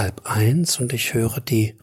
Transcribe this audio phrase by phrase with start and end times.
[0.00, 1.76] halb eins und ich höre die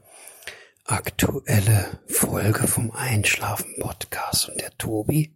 [0.85, 5.36] aktuelle Folge vom Einschlafen Podcast und der Tobi,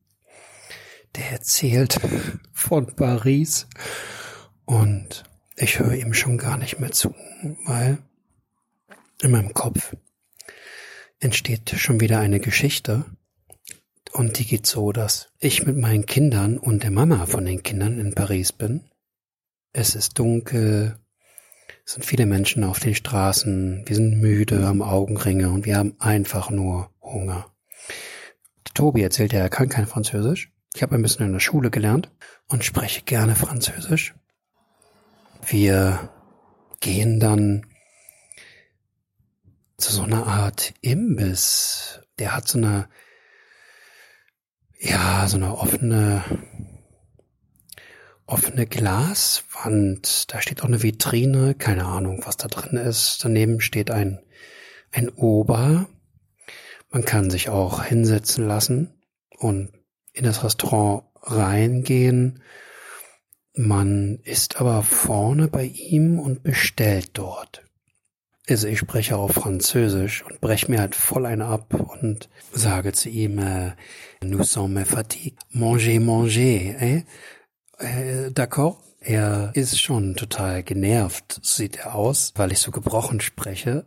[1.16, 2.00] der erzählt
[2.52, 3.68] von Paris
[4.66, 5.26] und
[5.58, 7.14] ich höre ihm schon gar nicht mehr zu,
[7.68, 8.00] weil
[9.22, 9.96] in meinem Kopf
[11.20, 13.06] entsteht schon wieder eine Geschichte
[14.12, 18.00] und die geht so, dass ich mit meinen Kindern und der Mama von den Kindern
[18.00, 18.90] in Paris bin.
[19.72, 20.98] Es ist dunkel,
[21.92, 25.94] es sind viele Menschen auf den Straßen, wir sind müde, haben Augenringe und wir haben
[26.00, 27.52] einfach nur Hunger.
[28.74, 30.54] Tobi erzählt ja, er kann kein Französisch.
[30.74, 32.10] Ich habe ein bisschen in der Schule gelernt
[32.48, 34.16] und spreche gerne Französisch.
[35.46, 36.10] Wir
[36.80, 37.66] gehen dann
[39.76, 42.00] zu so einer Art Imbiss.
[42.20, 42.88] Der hat so eine,
[44.80, 46.24] ja, so eine offene
[48.32, 50.34] offene Glaswand.
[50.34, 51.54] Da steht auch eine Vitrine.
[51.56, 53.24] Keine Ahnung, was da drin ist.
[53.24, 54.20] Daneben steht ein,
[54.92, 55.88] ein Ober.
[56.90, 58.94] Man kann sich auch hinsetzen lassen
[59.38, 59.72] und
[60.14, 62.42] in das Restaurant reingehen.
[63.54, 67.64] Man ist aber vorne bei ihm und bestellt dort.
[68.50, 73.10] Also ich spreche auch Französisch und breche mir halt voll eine ab und sage zu
[73.10, 73.74] ihm, äh,
[74.24, 77.04] nous sommes fatigués, manger, manger, eh?
[77.82, 78.78] Äh, d'accord.
[79.04, 83.86] Er ist schon total genervt, sieht er aus, weil ich so gebrochen spreche.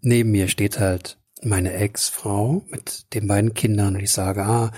[0.00, 4.72] Neben mir steht halt meine Ex-Frau mit den beiden Kindern und ich sage, ah,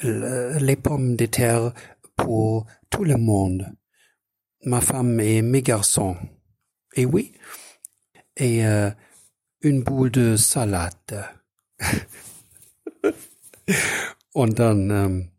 [0.00, 1.74] les pommes de terre
[2.16, 3.76] pour tout le monde.
[4.62, 6.16] Ma femme et mes garçons.
[6.94, 7.34] Et oui.
[8.36, 8.90] Et euh,
[9.60, 11.28] une boule de salade.
[14.32, 15.33] und dann ähm,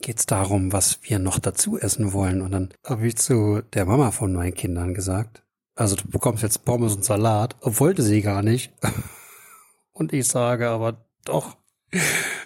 [0.00, 2.42] geht's darum, was wir noch dazu essen wollen.
[2.42, 5.42] Und dann habe ich zu der Mama von meinen Kindern gesagt,
[5.74, 8.72] also du bekommst jetzt Pommes und Salat, wollte sie gar nicht.
[9.92, 11.58] Und ich sage aber doch,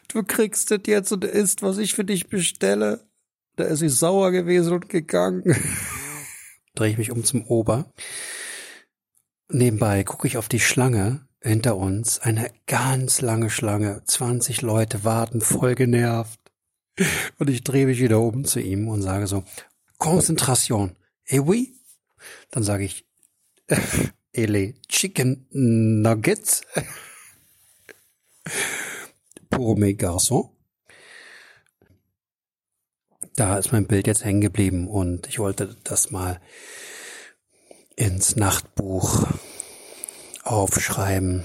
[0.09, 3.06] du kriegst das jetzt und isst, was ich für dich bestelle.
[3.55, 5.45] Da ist sie sauer gewesen und gegangen.
[6.75, 7.93] Drehe ich mich um zum Ober.
[9.49, 12.19] Nebenbei gucke ich auf die Schlange hinter uns.
[12.19, 14.03] Eine ganz lange Schlange.
[14.05, 16.41] 20 Leute warten, voll genervt.
[17.38, 19.44] Und ich drehe mich wieder um zu ihm und sage so,
[19.99, 20.97] Konzentration.
[21.27, 21.75] Eh oui?
[22.50, 23.06] Dann sage ich,
[24.32, 26.62] ele Chicken Nuggets
[29.50, 30.50] pour mes garçons.
[33.37, 36.41] Da ist mein Bild jetzt hängen geblieben und ich wollte das mal
[37.97, 39.26] ins Nachtbuch
[40.44, 41.44] aufschreiben.